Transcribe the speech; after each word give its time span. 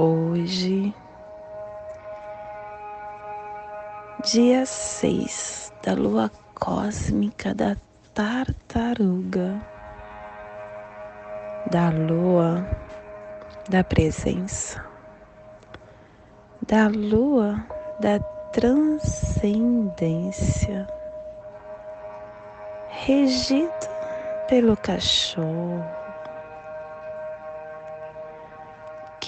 hoje, 0.00 0.94
dia 4.24 4.64
6 4.64 5.74
da 5.84 5.92
lua 5.92 6.30
cósmica 6.54 7.54
da 7.54 7.76
tartaruga, 8.14 9.60
da 11.70 11.90
lua 11.90 12.66
da 13.68 13.84
presença, 13.84 14.82
da 16.66 16.88
lua 16.88 17.62
da 18.00 18.18
transcendência, 18.52 20.88
regido 22.88 23.70
pelo 24.48 24.74
cachorro 24.78 25.99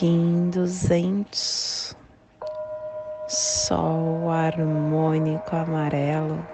Kim 0.03 0.50
200, 0.50 1.95
Sol 3.28 4.28
harmônico 4.33 5.55
amarelo, 5.55 6.44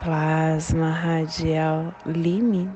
Plasma 0.00 0.88
radial 0.88 1.92
Lime. 2.06 2.70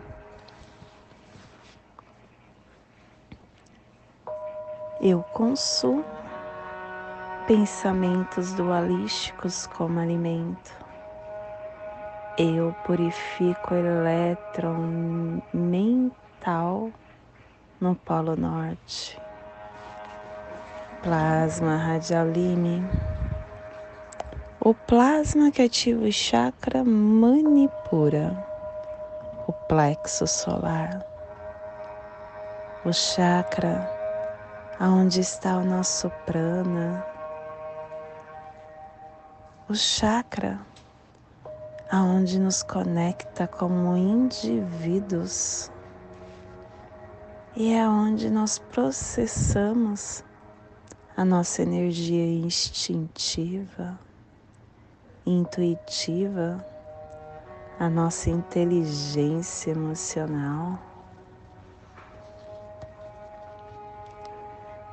Eu 5.01 5.25
consumo 5.33 6.05
pensamentos 7.47 8.53
dualísticos 8.53 9.67
como 9.67 9.99
alimento. 9.99 10.77
Eu 12.37 12.75
purifico 12.85 13.75
elétron 13.75 15.41
mental 15.55 16.93
no 17.81 17.95
Polo 17.95 18.35
Norte. 18.37 19.21
Plasma 21.03 21.77
radialime. 21.77 22.83
O 24.61 24.75
plasma 24.75 25.53
que 25.53 25.63
ativa 25.63 26.05
o 26.05 26.13
chakra 26.13 26.83
manipura, 26.85 28.37
o 29.47 29.53
plexo 29.53 30.27
solar. 30.27 31.05
O 32.85 32.93
chakra 32.93 33.89
aonde 34.81 35.21
está 35.21 35.59
o 35.59 35.65
nosso 35.65 36.11
prana. 36.27 37.05
O 39.69 39.75
chakra 39.75 40.59
aonde 41.91 42.41
nos 42.41 42.63
conecta 42.65 43.47
como 43.47 43.97
indivíduos 43.97 45.71
e 47.61 47.75
é 47.75 47.89
onde 47.89 48.31
nós 48.31 48.57
processamos 48.57 50.23
a 51.17 51.25
nossa 51.25 51.61
energia 51.61 52.25
instintiva, 52.25 53.99
intuitiva, 55.27 56.65
a 57.77 57.89
nossa 57.91 58.31
inteligência 58.31 59.73
emocional. 59.73 60.79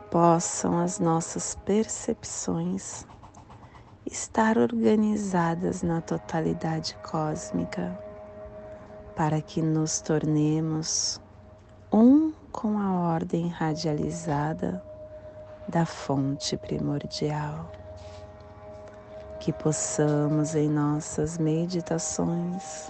Possam 0.09 0.79
as 0.79 0.97
nossas 0.97 1.53
percepções 1.53 3.05
estar 4.07 4.57
organizadas 4.57 5.83
na 5.83 6.01
totalidade 6.01 6.97
cósmica 7.07 7.95
para 9.15 9.39
que 9.39 9.61
nos 9.61 10.01
tornemos 10.01 11.21
um 11.93 12.33
com 12.55 12.79
a 12.79 12.93
ordem 12.93 13.49
radializada 13.49 14.81
da 15.67 15.85
fonte 15.85 16.55
primordial. 16.55 17.69
Que 19.41 19.51
possamos 19.51 20.55
em 20.55 20.69
nossas 20.69 21.37
meditações 21.37 22.89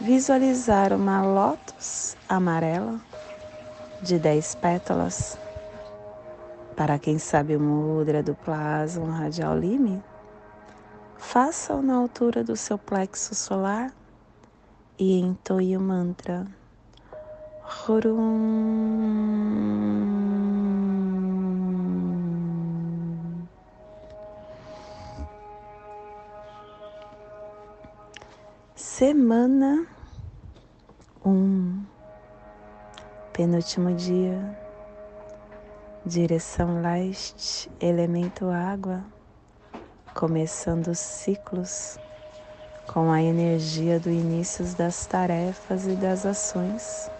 visualizar 0.00 0.92
uma 0.92 1.22
lótus 1.22 2.16
amarela 2.28 3.00
de 4.00 4.16
dez 4.16 4.54
pétalas. 4.54 5.36
Para 6.76 7.00
quem 7.00 7.18
sabe 7.18 7.56
o 7.56 7.60
mudra 7.60 8.22
do 8.22 8.32
plasma 8.32 9.10
radial 9.10 9.58
lime, 9.58 10.00
faça-o 11.16 11.82
na 11.82 11.96
altura 11.96 12.44
do 12.44 12.54
seu 12.54 12.78
plexo 12.78 13.34
solar 13.34 13.92
e 14.96 15.18
entoie 15.18 15.76
o 15.76 15.80
mantra 15.80 16.46
Semana 28.74 29.86
um, 31.24 31.84
penúltimo 33.34 33.94
dia, 33.94 34.58
direção 36.06 36.80
leste, 36.80 37.70
elemento 37.80 38.48
água, 38.48 39.04
começando 40.14 40.88
os 40.88 40.98
ciclos 40.98 41.98
com 42.86 43.12
a 43.12 43.22
energia 43.22 44.00
do 44.00 44.10
início 44.10 44.64
das 44.74 45.06
tarefas 45.06 45.86
e 45.86 45.94
das 45.94 46.24
ações 46.24 47.10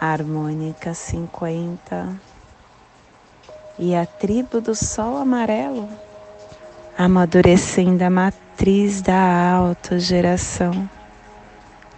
harmônica 0.00 0.94
50 0.94 2.20
e 3.78 3.94
a 3.94 4.06
tribo 4.06 4.60
do 4.60 4.74
sol 4.74 5.16
amarelo 5.16 5.88
amadurecendo 6.98 8.02
a 8.04 8.08
matriz 8.08 9.02
da 9.02 9.52
autogeração, 9.52 10.88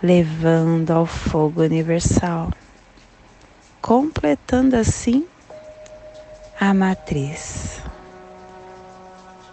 levando 0.03 0.91
ao 0.91 1.07
fogo 1.07 1.63
universal, 1.63 2.51
completando 3.81 4.75
assim 4.75 5.25
a 6.59 6.75
matriz. 6.75 7.81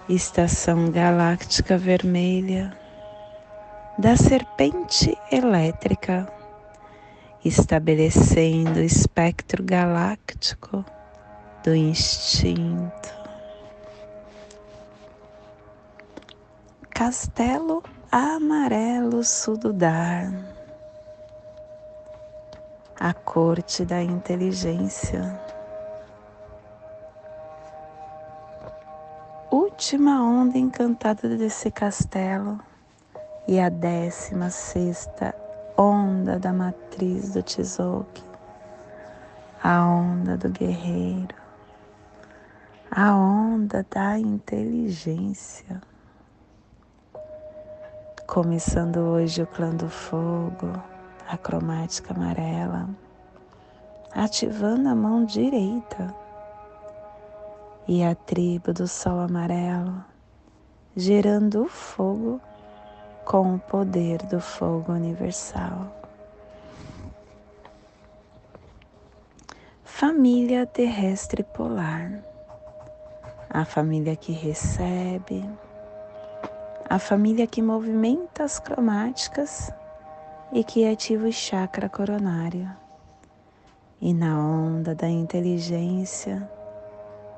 Estação 0.10 0.90
galáctica 0.90 1.78
vermelha 1.78 2.76
da 4.00 4.16
serpente 4.16 5.16
elétrica 5.32 6.28
estabelecendo 7.46 8.80
o 8.80 8.84
espectro 8.84 9.64
galáctico 9.64 10.84
do 11.64 11.76
instinto. 11.76 13.14
Castelo 16.90 17.84
Amarelo 18.12 19.24
Sududar, 19.24 20.34
a 23.00 23.14
corte 23.14 23.86
da 23.86 24.02
inteligência. 24.02 25.40
Última 29.52 30.24
onda 30.24 30.58
encantada 30.58 31.38
desse 31.38 31.70
castelo 31.70 32.60
e 33.48 33.60
a 33.60 33.70
décima 33.70 34.50
sexta 34.50 35.45
onda 35.78 36.40
da 36.40 36.54
matriz 36.54 37.34
do 37.34 37.44
Tzolk'in, 37.44 38.24
a 39.62 39.86
onda 39.86 40.38
do 40.38 40.50
guerreiro, 40.50 41.36
a 42.90 43.14
onda 43.14 43.86
da 43.90 44.18
inteligência. 44.18 45.82
Começando 48.26 48.98
hoje 48.98 49.44
o 49.44 49.48
clã 49.48 49.72
do 49.72 49.90
fogo, 49.90 50.72
a 51.28 51.38
cromática 51.38 52.14
amarela, 52.14 52.90
ativando 54.14 54.88
a 54.88 54.96
mão 54.96 55.26
direita 55.26 56.16
e 57.86 58.02
a 58.02 58.16
tribo 58.16 58.72
do 58.72 58.88
sol 58.88 59.20
amarelo, 59.20 60.04
gerando 60.96 61.64
o 61.64 61.68
fogo 61.68 62.40
com 63.26 63.56
o 63.56 63.60
poder 63.60 64.20
do 64.28 64.40
fogo 64.40 64.94
universal. 64.94 65.92
Família 69.84 70.66
terrestre 70.66 71.44
polar, 71.44 72.24
a 73.50 73.66
família 73.66 74.16
que 74.16 74.32
recebe, 74.32 75.44
a 76.88 77.00
família 77.00 77.48
que 77.48 77.62
movimenta 77.62 78.44
as 78.44 78.60
cromáticas 78.60 79.72
e 80.54 80.64
que 80.64 80.88
ativa 80.88 81.28
o 81.28 81.32
chakra 81.32 81.90
coronário. 81.90 82.70
E 84.00 84.14
na 84.14 84.40
onda 84.40 84.94
da 84.94 85.10
inteligência, 85.10 86.48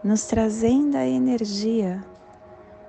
nos 0.03 0.25
trazendo 0.25 0.97
a 0.97 1.05
energia 1.05 2.03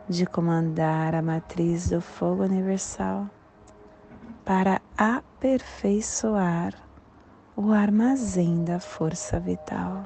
de 0.08 0.24
comandar 0.24 1.14
a 1.14 1.20
matriz 1.20 1.90
do 1.90 2.00
fogo 2.00 2.42
universal 2.44 3.28
para 4.44 4.80
aperfeiçoar 4.96 6.72
o 7.54 7.72
armazém 7.72 8.64
da 8.64 8.80
força 8.80 9.38
vital 9.38 10.04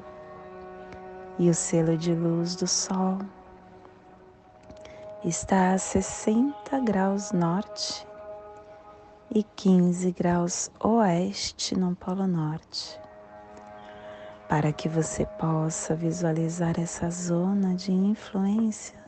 e 1.39 1.49
o 1.49 1.53
selo 1.53 1.97
de 1.97 2.13
luz 2.13 2.55
do 2.55 2.67
Sol 2.67 3.19
está 5.23 5.71
a 5.71 5.77
60 5.77 6.79
graus 6.81 7.31
norte 7.31 8.05
e 9.33 9.41
15 9.41 10.11
graus 10.11 10.69
oeste 10.81 11.79
no 11.79 11.95
Polo 11.95 12.27
Norte. 12.27 12.99
Para 14.49 14.73
que 14.73 14.89
você 14.89 15.25
possa 15.25 15.95
visualizar 15.95 16.79
essa 16.79 17.09
zona 17.09 17.73
de 17.73 17.91
influência, 17.91 19.02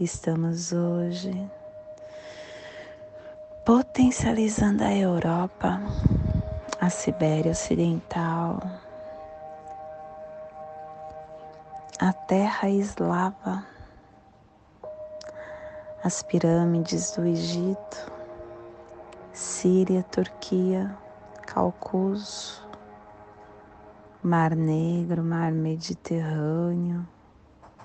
estamos 0.00 0.72
hoje 0.72 1.50
potencializando 3.64 4.84
a 4.84 4.94
Europa, 4.94 5.80
a 6.80 6.88
Sibéria 6.88 7.50
Ocidental, 7.50 8.62
a 11.98 12.12
terra 12.12 12.70
eslava 12.70 13.66
as 16.04 16.22
pirâmides 16.22 17.10
do 17.16 17.26
Egito, 17.26 18.12
Síria, 19.32 20.04
Turquia, 20.04 20.96
Caucuso, 21.44 22.64
Mar 24.22 24.54
Negro, 24.54 25.24
Mar 25.24 25.50
Mediterrâneo, 25.50 27.06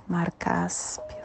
Mar 0.08 0.32
Cáspio. 0.34 1.23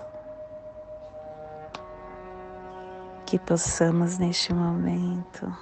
Que 3.28 3.38
possamos 3.38 4.16
neste 4.16 4.54
momento 4.54 5.54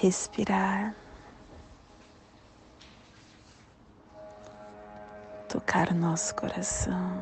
respirar 0.00 0.92
tocar 5.48 5.92
o 5.92 5.94
nosso 5.94 6.34
coração. 6.34 7.20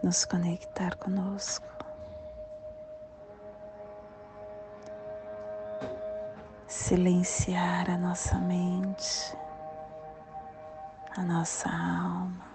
Nos 0.00 0.24
conectar 0.24 0.94
conosco. 0.98 1.66
Silenciar 6.68 7.90
a 7.90 7.98
nossa 7.98 8.38
mente, 8.38 9.36
a 11.16 11.22
nossa 11.22 11.68
alma. 11.68 12.52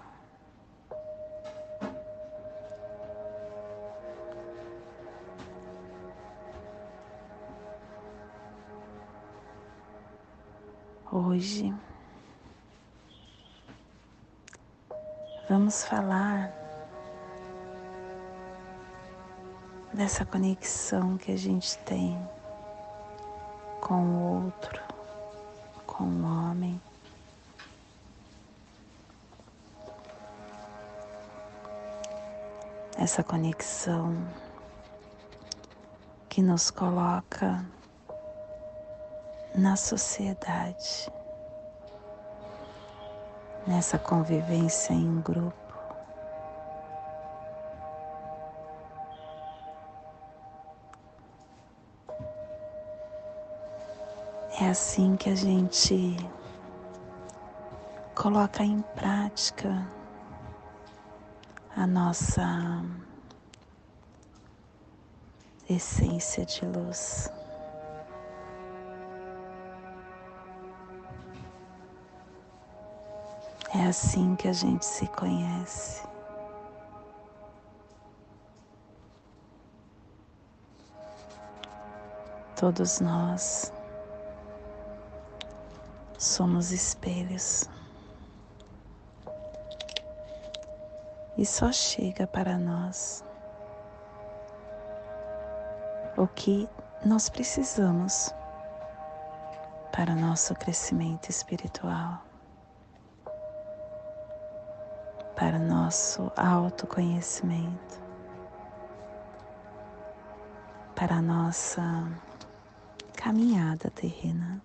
Hoje 11.10 11.72
vamos 15.48 15.84
falar 15.84 16.52
dessa 19.92 20.24
conexão 20.24 21.16
que 21.16 21.32
a 21.32 21.36
gente 21.36 21.78
tem 21.78 22.18
com 23.80 23.94
o 23.94 24.44
outro, 24.44 24.82
com 25.86 26.04
o 26.04 26.24
homem. 26.24 26.87
Essa 32.98 33.22
conexão 33.22 34.12
que 36.28 36.42
nos 36.42 36.68
coloca 36.68 37.64
na 39.54 39.76
sociedade, 39.76 41.08
nessa 43.68 44.00
convivência 44.00 44.92
em 44.92 45.20
grupo. 45.20 45.54
É 54.60 54.70
assim 54.70 55.16
que 55.16 55.30
a 55.30 55.36
gente 55.36 56.16
coloca 58.16 58.64
em 58.64 58.82
prática 58.96 59.86
a 61.78 61.86
nossa 61.86 62.82
essência 65.70 66.44
de 66.44 66.66
luz. 66.66 67.30
É 73.72 73.86
assim 73.86 74.34
que 74.34 74.48
a 74.48 74.52
gente 74.52 74.84
se 74.84 75.06
conhece. 75.06 76.02
Todos 82.56 82.98
nós 82.98 83.72
somos 86.18 86.72
espelhos. 86.72 87.68
E 91.38 91.46
só 91.46 91.72
chega 91.72 92.26
para 92.26 92.58
nós 92.58 93.24
o 96.16 96.26
que 96.26 96.68
nós 97.06 97.30
precisamos 97.30 98.34
para 99.92 100.14
nosso 100.14 100.54
crescimento 100.54 101.30
espiritual. 101.30 102.28
para 105.38 105.56
nosso 105.56 106.32
autoconhecimento, 106.36 108.02
para 110.96 111.14
a 111.18 111.22
nossa 111.22 112.10
caminhada 113.16 113.88
terrena. 113.90 114.60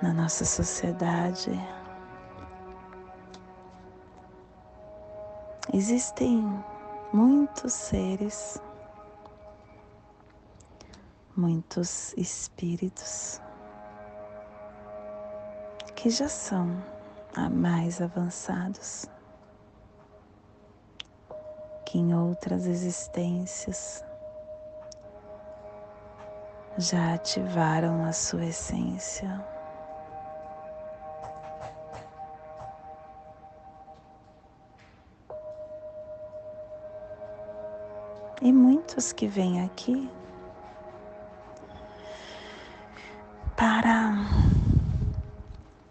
Na 0.00 0.14
nossa 0.14 0.46
sociedade, 0.46 1.50
existem 5.74 6.40
muitos 7.12 7.72
seres, 7.72 8.62
muitos 11.36 12.14
espíritos 12.16 13.40
que 15.96 16.10
já 16.10 16.28
são 16.28 16.80
mais 17.50 18.00
avançados, 18.00 19.06
que 21.84 21.98
em 21.98 22.14
outras 22.14 22.66
existências 22.66 24.04
já 26.78 27.14
ativaram 27.14 28.04
a 28.04 28.12
sua 28.12 28.46
essência. 28.46 29.53
E 38.94 38.96
muitos 38.96 39.12
que 39.12 39.26
vêm 39.26 39.60
aqui 39.60 40.08
para 43.56 44.12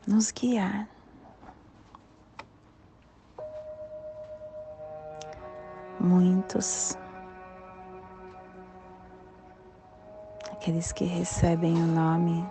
nos 0.08 0.32
guiar. 0.32 0.88
Muitos, 6.00 6.98
aqueles 10.54 10.94
que 10.94 11.04
recebem 11.04 11.74
o 11.74 11.88
nome 11.88 12.50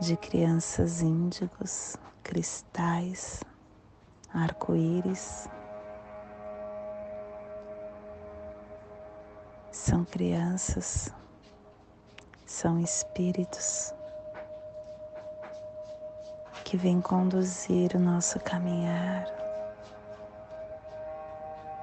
de 0.00 0.16
crianças 0.16 1.02
índigos, 1.02 1.96
cristais, 2.24 3.44
arco-íris. 4.34 5.48
São 9.82 10.04
crianças, 10.04 11.10
são 12.44 12.78
espíritos 12.78 13.94
que 16.62 16.76
vêm 16.76 17.00
conduzir 17.00 17.96
o 17.96 17.98
nosso 17.98 18.38
caminhar 18.40 19.24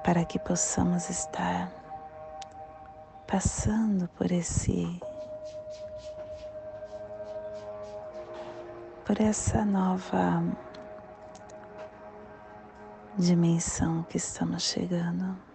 para 0.04 0.24
que 0.24 0.38
possamos 0.38 1.10
estar 1.10 1.72
passando 3.26 4.08
por 4.10 4.30
esse 4.30 5.00
por 9.04 9.20
essa 9.20 9.64
nova 9.64 10.44
dimensão 13.18 14.04
que 14.04 14.18
estamos 14.18 14.62
chegando. 14.62 15.47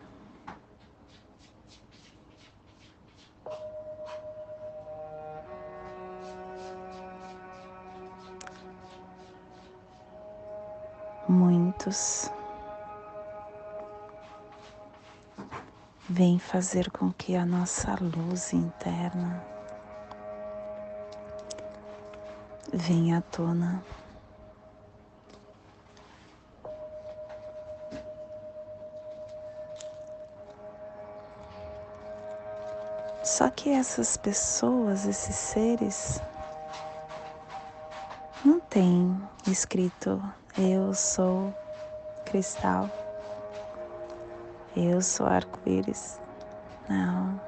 Muitos 11.94 12.32
vêm 16.10 16.40
fazer 16.40 16.90
com 16.90 17.14
que 17.14 17.36
a 17.36 17.46
nossa 17.46 17.96
luz 18.02 18.52
interna 18.52 19.46
venha 22.74 23.20
à 23.20 23.22
tona. 23.22 23.84
Só 33.24 33.52
que 33.52 33.70
essas 33.70 34.18
pessoas, 34.18 35.06
esses 35.06 35.36
seres, 35.36 36.20
não 38.44 38.60
têm 38.60 39.16
escrito 39.46 40.20
eu 40.58 40.92
sou 40.94 41.54
cristal, 42.34 42.90
eu 44.76 45.00
sou 45.04 45.28
arco-íris. 45.28 46.20
Não. 46.90 47.40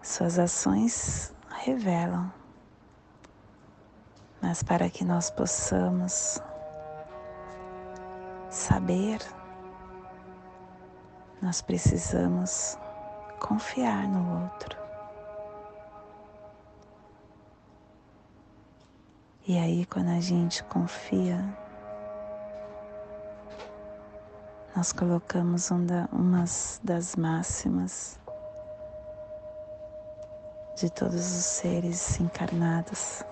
Suas 0.00 0.38
ações 0.38 1.34
revelam, 1.64 2.32
mas 4.40 4.62
para 4.62 4.88
que 4.88 5.04
nós 5.04 5.28
possamos 5.28 6.40
saber, 8.48 9.18
nós 11.42 11.60
precisamos 11.60 12.78
confiar 13.40 14.06
no 14.06 14.44
outro. 14.44 14.78
E 19.48 19.58
aí, 19.58 19.84
quando 19.86 20.10
a 20.10 20.20
gente 20.20 20.62
confia, 20.64 21.44
nós 24.78 24.92
colocamos 24.92 25.72
uma 25.72 26.08
umas 26.12 26.80
das 26.84 27.16
máximas 27.16 28.16
de 30.76 30.88
todos 30.88 31.16
os 31.16 31.44
seres 31.44 32.20
encarnados. 32.20 33.24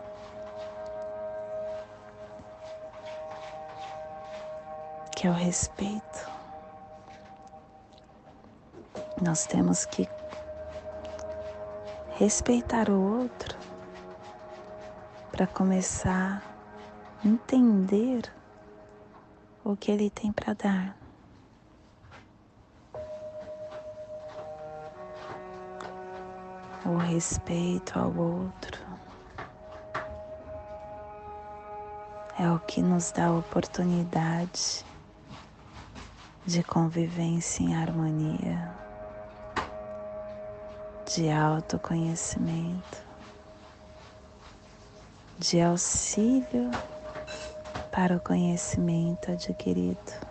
Que 5.14 5.28
é 5.28 5.30
o 5.30 5.32
respeito. 5.32 6.28
Nós 9.22 9.46
temos 9.46 9.86
que 9.86 10.08
respeitar 12.16 12.90
o 12.90 13.20
outro 13.20 13.56
para 15.30 15.46
começar 15.46 16.42
a 17.24 17.28
entender 17.28 18.32
o 19.62 19.76
que 19.76 19.92
ele 19.92 20.10
tem 20.10 20.32
para 20.32 20.52
dar. 20.52 21.05
O 26.88 26.98
respeito 26.98 27.98
ao 27.98 28.16
outro 28.16 28.80
é 32.38 32.48
o 32.48 32.60
que 32.60 32.80
nos 32.80 33.10
dá 33.10 33.26
a 33.26 33.32
oportunidade 33.32 34.86
de 36.44 36.62
convivência 36.62 37.64
em 37.64 37.74
harmonia 37.74 38.72
de 41.12 41.28
autoconhecimento, 41.28 43.04
de 45.36 45.60
auxílio 45.60 46.70
para 47.90 48.16
o 48.16 48.20
conhecimento 48.20 49.32
adquirido. 49.32 50.25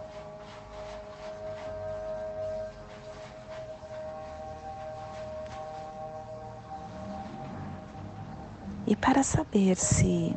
E 8.96 8.98
para 8.98 9.24
saber 9.24 9.76
se 9.76 10.34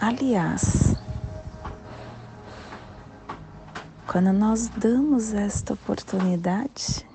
aliás 0.00 0.96
Quando 4.10 4.32
nós 4.32 4.66
damos 4.66 5.32
esta 5.32 5.74
oportunidade, 5.74 7.08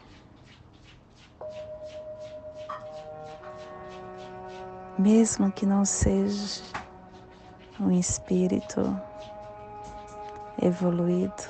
mesmo 4.98 5.52
que 5.52 5.66
não 5.66 5.84
seja 5.84 6.64
um 7.82 7.92
espírito 7.92 8.98
evoluído, 10.62 11.44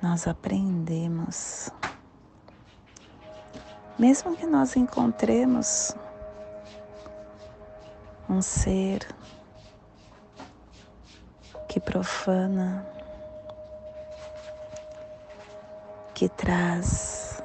nós 0.00 0.28
aprendemos. 0.28 1.68
Mesmo 4.00 4.34
que 4.34 4.46
nós 4.46 4.76
encontremos 4.76 5.94
um 8.30 8.40
ser 8.40 9.06
que 11.68 11.78
profana 11.78 12.86
que 16.14 16.30
traz 16.30 17.42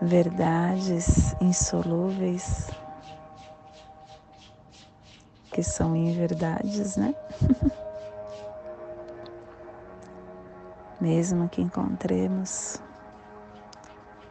verdades 0.00 1.34
insolúveis, 1.40 2.70
que 5.52 5.64
são 5.64 5.96
inverdades, 5.96 6.96
né? 6.96 7.16
Mesmo 11.00 11.48
que 11.48 11.60
encontremos, 11.60 12.80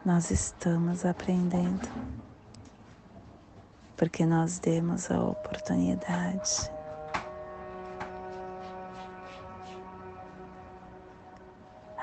nós 0.07 0.31
estamos 0.31 1.05
aprendendo, 1.05 1.85
porque 3.97 4.25
nós 4.25 4.57
demos 4.57 5.11
a 5.11 5.21
oportunidade 5.21 6.71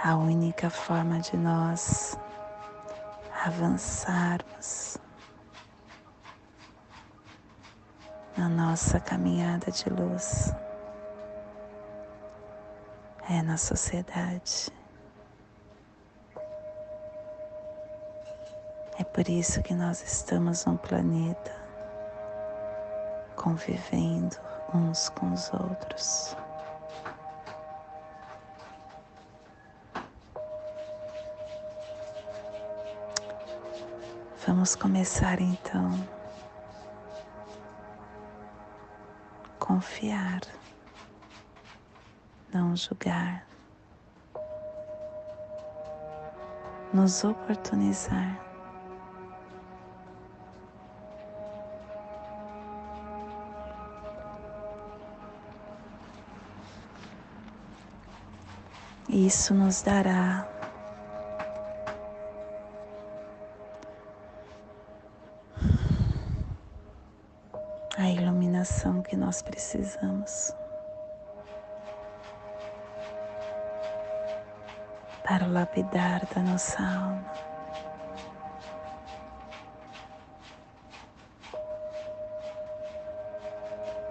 a 0.03 0.17
única 0.17 0.69
forma 0.69 1.19
de 1.21 1.35
nós 1.39 2.15
avançarmos 3.43 4.99
na 8.37 8.51
nossa 8.51 9.01
caminhada 9.01 9.71
de 9.71 9.89
luz 9.89 10.53
é 13.31 13.41
na 13.41 13.57
sociedade. 13.57 14.84
Por 19.15 19.29
isso 19.29 19.63
que 19.63 19.73
nós 19.73 20.03
estamos 20.03 20.65
num 20.65 20.77
planeta 20.77 21.55
convivendo 23.37 24.37
uns 24.75 25.09
com 25.11 25.33
os 25.33 25.53
outros. 25.53 26.37
Vamos 34.45 34.75
começar 34.75 35.41
então. 35.41 35.93
Confiar, 39.61 40.41
não 42.53 42.77
julgar, 42.77 43.47
nos 46.93 47.23
oportunizar 47.23 48.44
Isso 59.15 59.55
nos 59.55 59.81
dará 59.81 60.45
a 67.97 68.11
iluminação 68.11 69.03
que 69.03 69.17
nós 69.17 69.41
precisamos 69.41 70.53
para 75.23 75.45
o 75.45 75.53
lapidar 75.53 76.27
da 76.35 76.43
nossa 76.43 76.83
alma. 76.83 77.25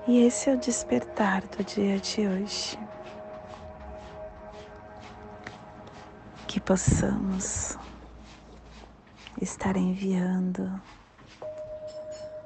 E 0.07 0.25
esse 0.25 0.49
é 0.49 0.53
o 0.53 0.57
despertar 0.57 1.41
do 1.47 1.61
dia 1.61 1.99
de 1.99 2.25
hoje. 2.25 2.92
Possamos 6.65 7.77
estar 9.41 9.75
enviando 9.75 10.81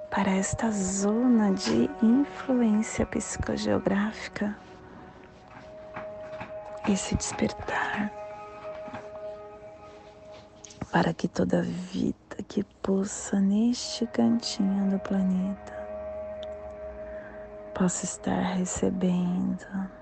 para 0.10 0.32
esta 0.32 0.72
zona 0.72 1.52
de 1.52 1.88
influência 2.02 3.06
psicogeográfica 3.06 4.58
esse 6.90 7.16
despertar 7.16 8.12
para 10.92 11.14
que 11.14 11.28
toda 11.28 11.62
vida 11.62 12.16
que 12.48 12.64
pulsa 12.82 13.40
neste 13.40 14.08
cantinho 14.08 14.90
do 14.90 14.98
planeta 14.98 15.74
possa 17.76 18.06
estar 18.06 18.42
recebendo 18.56 19.97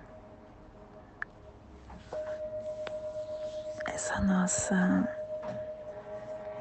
essa 3.95 4.19
nossa 4.19 5.07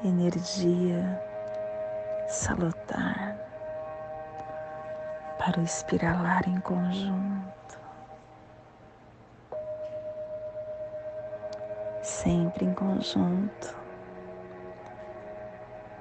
energia 0.05 1.21
salutar 2.29 3.37
para 5.37 5.59
o 5.59 5.63
espiralar 5.63 6.47
em 6.47 6.61
conjunto, 6.61 7.77
sempre 12.01 12.63
em 12.67 12.73
conjunto. 12.73 13.75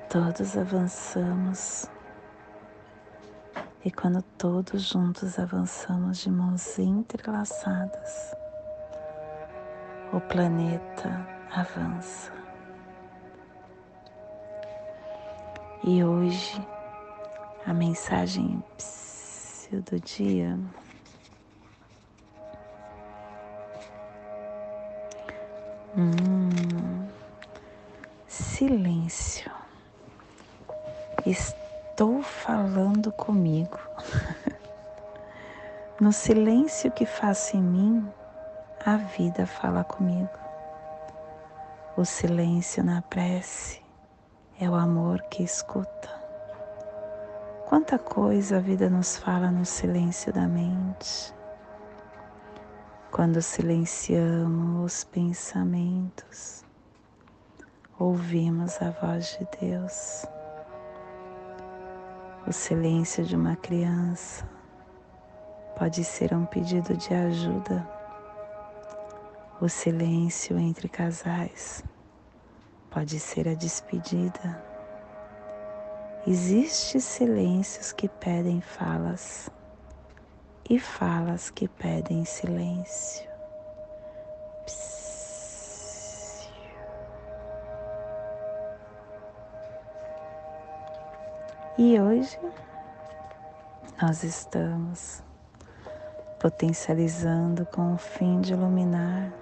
Todos 0.09 0.57
avançamos 0.57 1.91
e 3.85 3.91
quando 3.91 4.23
todos 4.39 4.83
juntos 4.83 5.37
avançamos 5.37 6.19
de 6.19 6.31
mãos 6.31 6.79
entrelaçadas, 6.79 8.37
o 10.15 10.21
planeta 10.21 11.27
avança. 11.53 12.33
E 15.83 16.05
hoje 16.05 16.65
a 17.67 17.75
mensagem 17.75 18.63
do 19.73 19.99
dia 19.99 20.57
hum, 25.97 27.09
silêncio. 28.29 29.51
Estou 31.27 32.23
falando 32.23 33.11
comigo. 33.11 33.79
No 36.01 36.13
silêncio 36.13 36.91
que 36.91 37.07
faço 37.07 37.57
em 37.57 37.63
mim, 37.63 38.13
a 38.87 38.99
vida 38.99 39.47
fala 39.47 39.83
comigo. 39.83 40.29
O 41.97 42.05
silêncio 42.05 42.85
na 42.85 43.01
prece 43.01 43.81
é 44.61 44.69
o 44.69 44.75
amor 44.75 45.23
que 45.31 45.43
escuta. 45.43 46.11
Quanta 47.67 47.99
coisa 47.99 48.59
a 48.59 48.61
vida 48.61 48.91
nos 48.91 49.17
fala 49.17 49.51
no 49.51 49.65
silêncio 49.65 50.31
da 50.35 50.47
mente. 50.47 51.35
Quando 53.11 53.41
silenciamos 53.41 54.85
os 54.85 55.05
pensamentos, 55.05 56.63
ouvimos 57.99 58.83
a 58.83 58.91
voz 58.91 59.39
de 59.39 59.67
Deus. 59.67 60.27
O 62.47 62.53
silêncio 62.53 63.25
de 63.25 63.35
uma 63.35 63.57
criança 63.57 64.47
pode 65.75 66.05
ser 66.05 66.35
um 66.35 66.45
pedido 66.45 66.95
de 66.95 67.15
ajuda. 67.15 68.04
O 69.65 69.69
silêncio 69.71 70.59
entre 70.59 70.91
casais 70.91 71.83
pode 72.91 73.19
ser 73.19 73.49
a 73.49 73.55
despedida. 73.55 74.63
Existem 76.27 77.01
silêncios 77.01 77.91
que 77.91 78.07
pedem 78.07 78.61
falas 78.61 79.51
e 80.69 80.79
falas 80.79 81.49
que 81.49 81.67
pedem 81.67 82.27
silêncio. 82.27 83.27
E 91.79 91.99
hoje 91.99 92.39
nós 93.99 94.23
estamos 94.25 95.23
potencializando 96.39 97.65
com 97.65 97.95
o 97.95 97.97
fim 97.97 98.43
de 98.43 98.53
iluminar, 98.53 99.33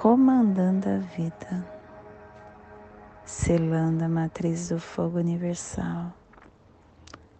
comandando 0.00 0.88
a 0.88 0.96
vida, 0.96 1.62
selando 3.22 4.02
a 4.02 4.08
matriz 4.08 4.70
do 4.70 4.80
fogo 4.80 5.18
universal 5.18 6.10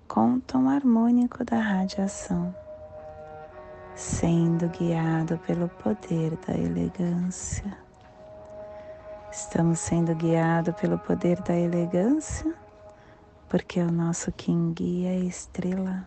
com 0.07 0.35
o 0.35 0.41
tom 0.43 0.69
harmônico 0.69 1.43
da 1.43 1.59
radiação, 1.59 2.55
sendo 3.95 4.69
guiado 4.69 5.39
pelo 5.39 5.71
poder 5.71 6.37
da 6.47 6.53
elegância. 6.53 7.79
Estamos 9.33 9.79
sendo 9.79 10.15
guiados 10.15 10.75
pelo 10.75 10.99
poder 10.99 11.41
da 11.41 11.57
elegância 11.57 12.55
porque 13.49 13.81
o 13.81 13.91
nosso 13.91 14.31
Quem 14.33 14.75
guia 14.75 15.15
é 15.15 15.17
a 15.17 15.25
estrela, 15.25 16.07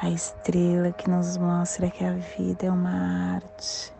a 0.00 0.08
estrela 0.08 0.92
que 0.92 1.10
nos 1.10 1.36
mostra 1.36 1.90
que 1.90 2.04
a 2.04 2.12
vida 2.12 2.66
é 2.66 2.70
uma 2.70 3.34
arte, 3.34 3.95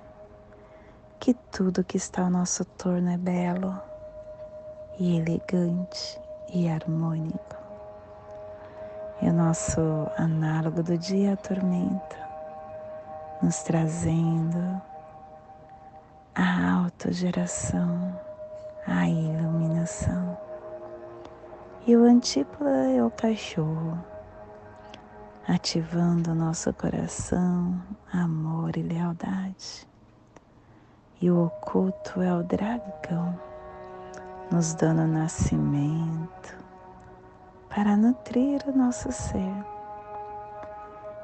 que 1.19 1.35
tudo 1.35 1.85
que 1.85 1.97
está 1.97 2.23
ao 2.23 2.31
nosso 2.31 2.65
torno 2.65 3.11
é 3.11 3.17
belo 3.17 3.79
e 4.99 5.19
elegante 5.19 6.21
e 6.53 6.69
harmônico. 6.69 7.57
E 9.23 9.29
o 9.29 9.33
nosso 9.33 9.81
análogo 10.17 10.83
do 10.83 10.97
dia 10.99 11.33
a 11.33 11.37
tormenta, 11.37 12.17
nos 13.43 13.63
trazendo 13.63 14.81
a 16.35 16.83
autogeração, 16.83 18.21
a 18.87 19.09
iluminação. 19.09 20.39
E 21.87 21.97
o 21.97 22.05
antípoda 22.05 22.91
é 22.91 23.03
o 23.03 23.11
cachorro, 23.11 23.99
ativando 25.49 26.33
o 26.33 26.35
nosso 26.35 26.73
coração, 26.75 27.81
amor 28.13 28.77
e 28.77 28.83
lealdade. 28.83 29.87
E 31.21 31.31
o 31.31 31.47
oculto 31.47 32.21
é 32.21 32.35
o 32.35 32.43
dragão, 32.43 33.41
nos 34.51 34.75
dando 34.75 35.07
nascimento 35.07 36.55
para 37.71 37.97
nutrir 37.97 38.63
o 38.67 38.77
nosso 38.77 39.11
ser. 39.11 39.65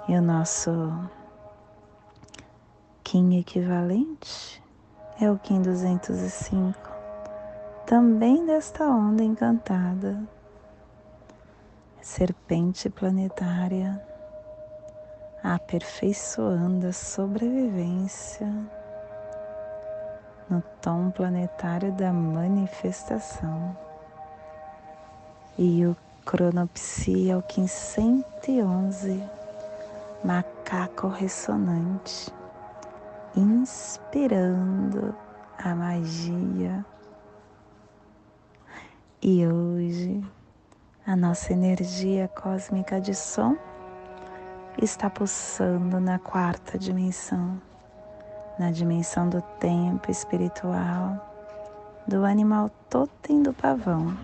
E 0.08 0.16
o 0.16 0.22
nosso 0.22 0.70
Kim 3.04 3.38
equivalente 3.38 4.62
é 5.20 5.30
o 5.30 5.38
Kim 5.38 5.60
205, 5.60 6.74
também 7.86 8.46
desta 8.46 8.84
onda 8.84 9.22
encantada 9.22 10.18
serpente 12.02 12.90
planetária, 12.90 14.02
aperfeiçoando 15.42 16.88
a 16.88 16.92
sobrevivência 16.92 18.48
no 20.52 20.62
tom 20.82 21.10
planetário 21.10 21.90
da 21.92 22.12
manifestação. 22.12 23.74
E 25.56 25.86
o 25.86 25.96
cronopsia, 26.26 27.38
o 27.38 27.42
511, 27.42 29.22
macaco 30.22 31.08
ressonante, 31.08 32.30
inspirando 33.34 35.14
a 35.58 35.74
magia. 35.74 36.84
E 39.22 39.46
hoje 39.46 40.22
a 41.06 41.16
nossa 41.16 41.54
energia 41.54 42.28
cósmica 42.28 43.00
de 43.00 43.14
som 43.14 43.56
está 44.76 45.08
pulsando 45.08 45.98
na 45.98 46.18
quarta 46.18 46.78
dimensão, 46.78 47.60
na 48.58 48.70
dimensão 48.70 49.28
do 49.28 49.40
tempo 49.58 50.10
espiritual 50.10 51.28
do 52.06 52.24
animal 52.24 52.70
totem 52.90 53.42
do 53.42 53.52
pavão 53.52 54.16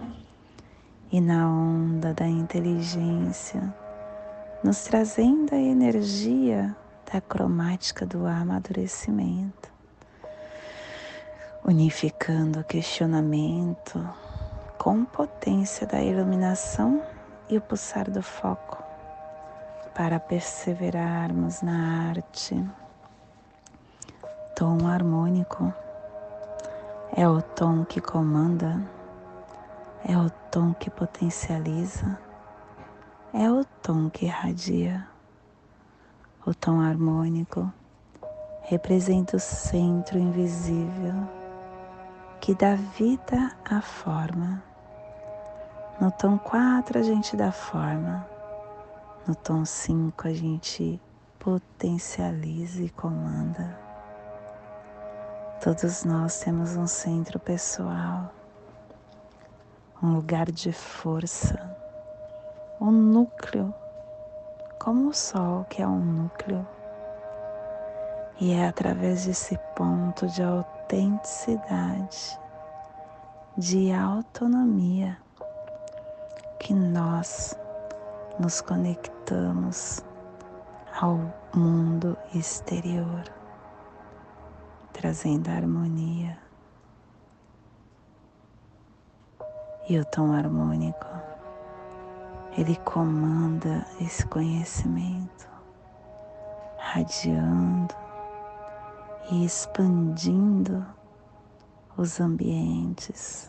e 1.12 1.20
na 1.20 1.48
onda 1.48 2.12
da 2.12 2.26
inteligência, 2.26 3.62
nos 4.62 4.84
trazendo 4.84 5.54
a 5.54 5.58
energia 5.58 6.76
da 7.10 7.20
cromática 7.20 8.04
do 8.04 8.26
amadurecimento, 8.26 9.70
unificando 11.64 12.60
o 12.60 12.64
questionamento 12.64 14.06
com 14.76 15.04
potência 15.04 15.86
da 15.86 16.02
iluminação 16.02 17.02
e 17.48 17.56
o 17.56 17.60
pulsar 17.60 18.10
do 18.10 18.22
foco 18.22 18.82
para 19.94 20.20
perseverarmos 20.20 21.62
na 21.62 22.08
arte. 22.10 22.62
Tom 24.58 24.88
harmônico 24.88 25.72
é 27.16 27.28
o 27.28 27.40
tom 27.40 27.84
que 27.84 28.00
comanda, 28.00 28.82
é 30.04 30.18
o 30.18 30.28
tom 30.50 30.74
que 30.74 30.90
potencializa, 30.90 32.18
é 33.32 33.48
o 33.48 33.64
tom 33.64 34.10
que 34.10 34.26
irradia. 34.26 35.06
O 36.44 36.52
tom 36.52 36.80
harmônico 36.80 37.72
representa 38.62 39.36
o 39.36 39.40
centro 39.40 40.18
invisível 40.18 41.14
que 42.40 42.52
dá 42.52 42.74
vida 42.74 43.52
à 43.64 43.80
forma. 43.80 44.60
No 46.00 46.10
tom 46.10 46.36
4 46.36 46.98
a 46.98 47.02
gente 47.04 47.36
dá 47.36 47.52
forma, 47.52 48.26
no 49.24 49.36
tom 49.36 49.64
5 49.64 50.26
a 50.26 50.32
gente 50.32 51.00
potencializa 51.38 52.82
e 52.82 52.90
comanda. 52.90 53.87
Todos 55.60 56.04
nós 56.04 56.38
temos 56.38 56.76
um 56.76 56.86
centro 56.86 57.40
pessoal, 57.40 58.32
um 60.00 60.14
lugar 60.14 60.52
de 60.52 60.72
força, 60.72 61.76
um 62.80 62.92
núcleo, 62.92 63.74
como 64.78 65.08
o 65.08 65.12
Sol, 65.12 65.64
que 65.64 65.82
é 65.82 65.86
um 65.86 65.98
núcleo. 65.98 66.64
E 68.38 68.52
é 68.52 68.68
através 68.68 69.26
desse 69.26 69.58
ponto 69.74 70.28
de 70.28 70.44
autenticidade, 70.44 72.38
de 73.56 73.92
autonomia, 73.92 75.18
que 76.60 76.72
nós 76.72 77.58
nos 78.38 78.60
conectamos 78.60 80.04
ao 81.00 81.18
mundo 81.52 82.16
exterior 82.32 83.37
trazendo 84.98 85.48
harmonia. 85.48 86.36
E 89.88 89.96
o 89.96 90.04
tom 90.04 90.32
harmônico, 90.32 91.06
ele 92.56 92.74
comanda 92.78 93.86
esse 94.00 94.26
conhecimento, 94.26 95.48
radiando 96.78 97.94
e 99.30 99.44
expandindo 99.44 100.84
os 101.96 102.18
ambientes, 102.20 103.48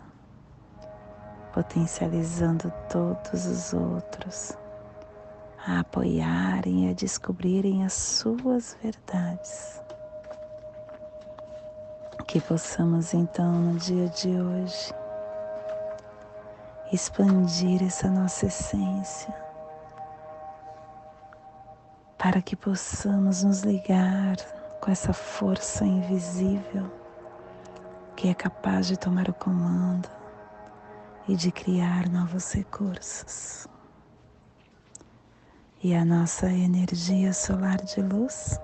potencializando 1.51 2.71
todos 2.91 3.47
os 3.47 3.73
outros 3.73 4.55
a 5.65 5.79
apoiarem 5.79 6.85
e 6.85 6.91
a 6.91 6.93
descobrirem 6.93 7.83
as 7.83 7.93
suas 7.93 8.77
verdades. 8.83 9.88
Que 12.29 12.39
possamos 12.39 13.15
então 13.15 13.51
no 13.51 13.79
dia 13.79 14.07
de 14.07 14.29
hoje 14.29 14.93
expandir 16.93 17.81
essa 17.83 18.07
nossa 18.07 18.45
essência 18.45 19.33
para 22.19 22.39
que 22.39 22.55
possamos 22.55 23.41
nos 23.41 23.61
ligar 23.61 24.35
com 24.79 24.91
essa 24.91 25.11
força 25.11 25.83
invisível 25.83 26.91
que 28.15 28.27
é 28.29 28.35
capaz 28.35 28.85
de 28.85 28.95
tomar 28.95 29.27
o 29.27 29.33
comando 29.33 30.07
e 31.27 31.35
de 31.35 31.51
criar 31.51 32.07
novos 32.09 32.53
recursos. 32.53 33.67
E 35.81 35.95
a 35.95 36.05
nossa 36.05 36.45
energia 36.51 37.33
solar 37.33 37.77
de 37.77 38.03
luz 38.03 38.61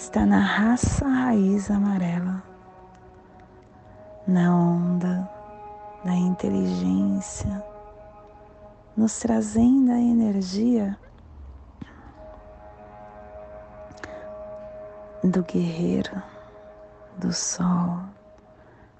está 0.00 0.24
na 0.24 0.40
raça 0.40 1.06
raiz 1.06 1.70
amarela, 1.70 2.42
na 4.26 4.56
onda 4.56 5.30
da 6.02 6.14
inteligência, 6.14 7.62
nos 8.96 9.18
trazendo 9.20 9.92
a 9.92 10.00
energia 10.00 10.98
do 15.22 15.42
guerreiro, 15.42 16.22
do 17.18 17.30
sol, 17.30 18.00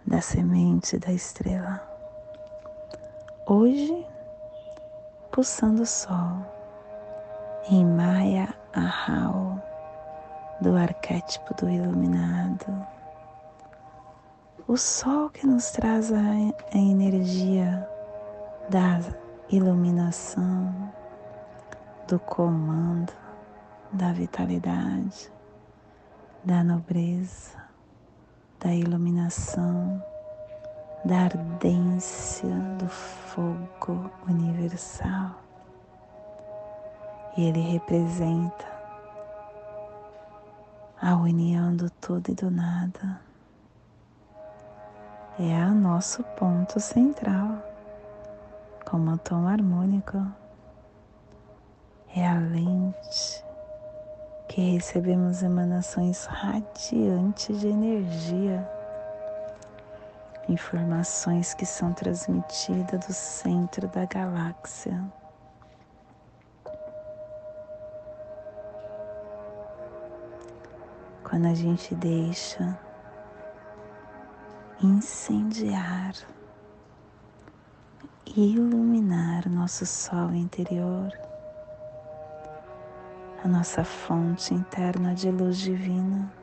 da 0.07 0.21
semente 0.21 0.99
da 0.99 1.11
estrela. 1.11 1.83
Hoje, 3.47 4.07
pulsando 5.33 5.81
o 5.83 5.87
sol 5.87 6.45
em 7.71 7.87
Maya 7.87 8.55
Ahau 8.75 9.70
do 10.61 10.77
arquétipo 10.77 11.55
do 11.55 11.69
iluminado. 11.69 12.87
O 14.69 14.77
sol 14.77 15.31
que 15.31 15.47
nos 15.47 15.71
traz 15.71 16.13
a, 16.13 16.77
energia 16.77 17.89
da 18.69 19.01
iluminação, 19.49 20.93
do 22.07 22.19
comando, 22.21 23.13
da 23.93 24.13
vitalidade, 24.13 25.33
da 26.45 26.63
nobreza, 26.63 27.59
da 28.61 28.73
iluminação, 28.73 30.01
da 31.05 31.23
ardência 31.23 32.55
do 32.79 32.89
fogo 32.89 34.11
universal. 34.29 35.35
E 37.37 37.45
ele 37.45 37.61
representa 37.61 38.80
a 41.03 41.17
união 41.17 41.75
do 41.75 41.89
tudo 41.89 42.31
e 42.31 42.35
do 42.35 42.51
nada. 42.51 43.19
É 45.39 45.65
o 45.65 45.75
nosso 45.75 46.23
ponto 46.39 46.79
central, 46.79 47.57
como 48.85 49.17
tom 49.17 49.49
harmônico. 49.49 50.19
É 52.15 52.29
a 52.29 52.35
lente 52.35 53.43
que 54.47 54.73
recebemos 54.73 55.43
emanações 55.43 56.27
radiantes 56.27 57.61
de 57.61 57.69
energia, 57.69 58.69
informações 60.51 61.55
que 61.55 61.65
são 61.65 61.95
transmitidas 61.95 63.07
do 63.07 63.13
centro 63.15 63.89
da 63.89 64.05
galáxia. 64.05 65.03
Quando 71.31 71.47
a 71.47 71.55
gente 71.55 71.95
deixa 71.95 72.77
incendiar, 74.83 76.13
iluminar 78.35 79.49
nosso 79.49 79.87
sol 79.87 80.35
interior, 80.35 81.17
a 83.45 83.47
nossa 83.47 83.85
fonte 83.85 84.53
interna 84.53 85.15
de 85.15 85.31
luz 85.31 85.59
divina, 85.59 86.35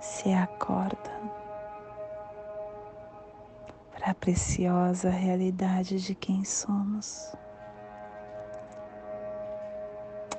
se 0.00 0.32
acorda 0.32 1.10
para 3.90 4.12
a 4.12 4.14
preciosa 4.14 5.10
realidade 5.10 6.00
de 6.00 6.14
quem 6.14 6.44
somos. 6.44 7.34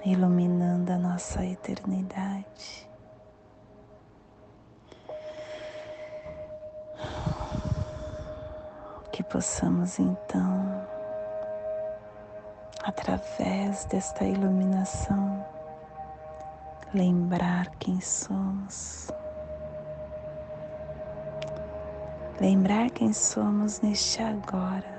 Iluminando 0.06 0.92
a 0.92 0.98
nossa 0.98 1.44
eternidade. 1.44 2.88
Que 9.12 9.24
possamos 9.24 9.98
então, 9.98 10.88
através 12.84 13.86
desta 13.86 14.24
iluminação, 14.24 15.44
lembrar 16.94 17.70
quem 17.78 18.00
somos. 18.00 19.10
Lembrar 22.40 22.90
quem 22.92 23.14
somos 23.14 23.80
neste 23.80 24.22
agora 24.22 24.95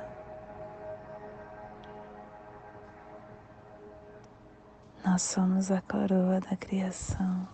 Nós 5.16 5.22
somos 5.22 5.70
a 5.70 5.80
coroa 5.80 6.40
da 6.40 6.54
criação. 6.58 7.48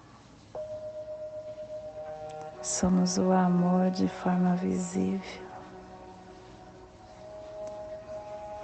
Somos 2.61 3.19
o 3.19 3.31
amor 3.31 3.89
de 3.93 4.09
forma 4.09 4.57
visível. 4.57 5.47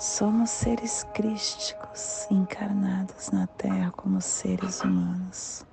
Somos 0.00 0.50
seres 0.50 1.06
crísticos 1.14 2.26
encarnados 2.28 3.30
na 3.30 3.46
Terra 3.46 3.92
como 3.92 4.20
seres 4.20 4.80
humanos. 4.80 5.64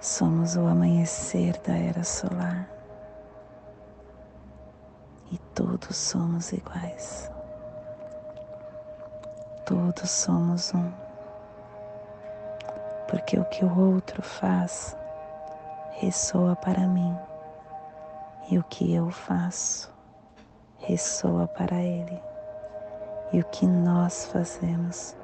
Somos 0.00 0.56
o 0.56 0.66
amanhecer 0.66 1.60
da 1.66 1.74
era 1.74 2.02
solar 2.02 2.66
e 5.30 5.36
todos 5.54 5.94
somos 5.94 6.50
iguais. 6.50 7.30
Todos 9.64 10.10
somos 10.10 10.74
um. 10.74 10.90
Porque 13.08 13.38
o 13.38 13.44
que 13.44 13.64
o 13.64 13.94
outro 13.94 14.22
faz 14.22 14.96
ressoa 15.92 16.56
para 16.56 16.86
mim 16.86 17.16
e 18.50 18.58
o 18.58 18.64
que 18.64 18.92
eu 18.92 19.10
faço 19.10 19.92
ressoa 20.78 21.46
para 21.46 21.76
ele 21.76 22.20
e 23.32 23.40
o 23.40 23.44
que 23.44 23.66
nós 23.66 24.26
fazemos 24.26 25.16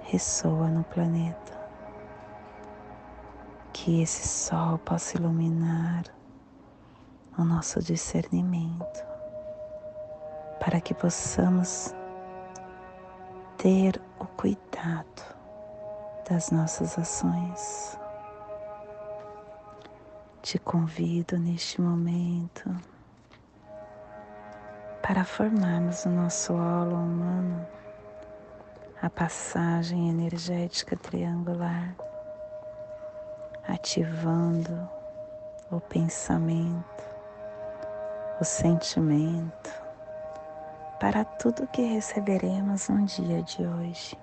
ressoa 0.00 0.68
no 0.68 0.82
planeta. 0.84 1.58
Que 3.72 4.02
esse 4.02 4.26
sol 4.26 4.78
possa 4.78 5.16
iluminar 5.16 6.04
o 7.38 7.44
nosso 7.44 7.82
discernimento 7.82 9.04
para 10.58 10.80
que 10.80 10.92
possamos 10.94 11.94
ter 13.60 14.00
o 14.18 14.24
cuidado 14.24 15.36
das 16.26 16.50
nossas 16.50 16.98
ações. 16.98 17.98
Te 20.40 20.58
convido 20.58 21.38
neste 21.38 21.78
momento 21.78 22.74
para 25.02 25.26
formarmos 25.26 26.06
no 26.06 26.22
nosso 26.22 26.54
holo 26.54 26.96
humano 26.96 27.66
a 29.02 29.10
passagem 29.10 30.08
energética 30.08 30.96
triangular, 30.96 31.94
ativando 33.68 34.88
o 35.70 35.78
pensamento, 35.82 37.04
o 38.40 38.44
sentimento, 38.44 39.89
para 41.00 41.24
tudo 41.24 41.66
que 41.68 41.80
receberemos 41.80 42.90
no 42.90 43.06
dia 43.06 43.42
de 43.42 43.66
hoje, 43.66 44.18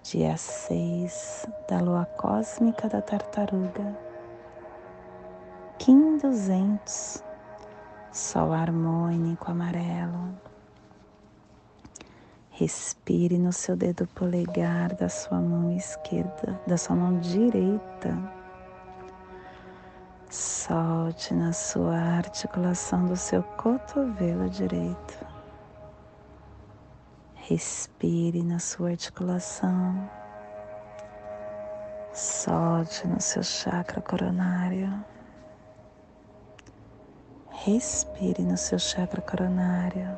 dia 0.00 0.36
6 0.36 1.48
da 1.68 1.80
lua 1.80 2.04
cósmica 2.04 2.88
da 2.88 3.02
tartaruga, 3.02 3.98
Kim 5.76 6.18
200, 6.18 7.24
sol 8.12 8.52
harmônico 8.52 9.50
amarelo. 9.50 10.38
Respire 12.50 13.36
no 13.36 13.52
seu 13.52 13.74
dedo 13.74 14.06
polegar 14.14 14.94
da 14.94 15.08
sua 15.08 15.40
mão 15.40 15.74
esquerda, 15.74 16.60
da 16.64 16.76
sua 16.76 16.94
mão 16.94 17.18
direita. 17.18 18.16
Solte 20.28 21.34
na 21.34 21.52
sua 21.52 21.96
articulação 21.96 23.06
do 23.06 23.16
seu 23.16 23.42
cotovelo 23.42 24.48
direito. 24.48 25.29
Respire 27.50 28.44
na 28.44 28.60
sua 28.60 28.90
articulação. 28.90 30.08
Solte 32.12 33.08
no 33.08 33.20
seu 33.20 33.42
chakra 33.42 34.00
coronário. 34.00 35.04
Respire 37.50 38.44
no 38.44 38.56
seu 38.56 38.78
chakra 38.78 39.20
coronário 39.20 40.16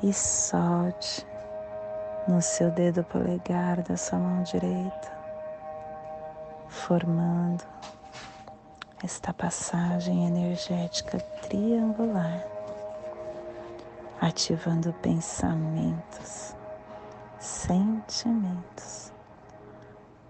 e 0.00 0.12
solte 0.12 1.26
no 2.28 2.40
seu 2.40 2.70
dedo 2.70 3.02
polegar 3.02 3.82
da 3.82 3.96
sua 3.96 4.20
mão 4.20 4.44
direita, 4.44 5.12
formando 6.68 7.64
esta 9.02 9.34
passagem 9.34 10.24
energética 10.28 11.18
triangular 11.42 12.53
ativando 14.20 14.92
pensamentos, 14.94 16.54
sentimentos 17.38 19.12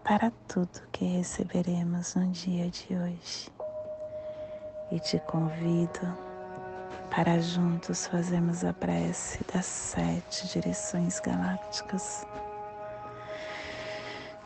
para 0.03 0.31
tudo 0.49 0.81
que 0.93 1.05
receberemos 1.17 2.15
no 2.15 2.27
dia 2.31 2.69
de 2.71 2.95
hoje. 2.95 3.51
E 4.91 5.01
te 5.01 5.19
convido 5.21 6.19
para 7.11 7.41
juntos 7.41 8.07
fazermos 8.07 8.65
a 8.65 8.73
prece 8.73 9.41
das 9.53 9.65
sete 9.65 10.49
direções 10.49 11.21
galácticas, 11.21 12.27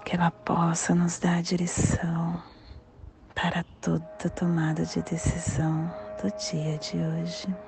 que 0.04 0.14
ela 0.14 0.30
possa 0.30 0.94
nos 0.94 1.18
dar 1.18 1.38
a 1.38 1.42
direção 1.42 2.40
para 3.34 3.64
toda 3.80 4.30
tomada 4.34 4.84
de 4.84 5.02
decisão 5.02 5.92
do 6.22 6.30
dia 6.36 6.78
de 6.78 6.96
hoje 6.98 7.67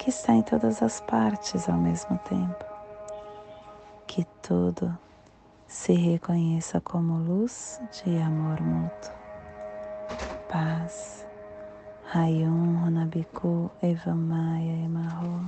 que 0.00 0.08
está 0.08 0.32
em 0.32 0.40
todas 0.40 0.82
as 0.82 0.98
partes 1.02 1.68
ao 1.68 1.76
mesmo 1.76 2.16
tempo. 2.20 2.64
Que 4.06 4.24
tudo 4.40 4.96
se 5.66 5.92
reconheça 5.92 6.80
como 6.80 7.18
luz 7.18 7.78
de 7.92 8.16
amor 8.16 8.62
mútuo. 8.62 9.12
Paz. 10.48 11.26
Rayon 12.06 12.82
Runabiku 12.82 13.70
Evamaya 13.82 14.84
Emarro. 14.84 15.44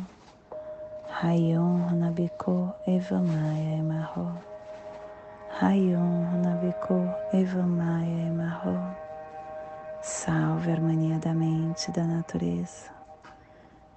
Rayon 1.23 1.89
Runabiku 1.89 2.71
Evamaya 2.87 3.79
Emarro. 3.79 4.37
Rayon 5.63 6.29
Runabiku 6.31 7.09
Evamaya 7.33 8.29
Emarro. 8.29 8.97
Salve 10.03 10.71
a 10.71 10.75
harmonia 10.75 11.19
da 11.19 11.33
mente 11.33 11.89
e 11.89 11.93
da 11.93 12.05
natureza 12.05 13.02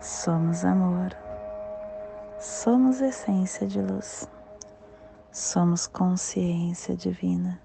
somos 0.00 0.64
amor, 0.64 1.16
somos 2.38 3.00
essência 3.00 3.66
de 3.66 3.80
luz. 3.80 4.28
Somos 5.32 5.86
consciência 5.86 6.96
divina 6.96 7.60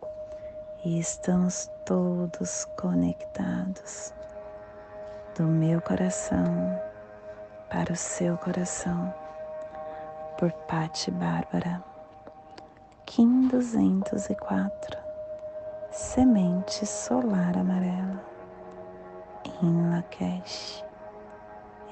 e 0.83 0.99
estamos 0.99 1.67
todos 1.83 2.65
conectados 2.79 4.13
do 5.35 5.43
meu 5.43 5.81
coração 5.81 6.79
para 7.71 7.91
o 7.91 7.95
seu 7.95 8.37
coração 8.37 9.11
por 10.37 10.51
Patti 10.67 11.09
Bárbara. 11.09 11.83
Kim 13.07 13.47
204 13.47 14.99
Semente 15.89 16.85
solar 16.85 17.57
amarela 17.57 18.23
em 19.63 19.89
Lakesh. 19.89 20.84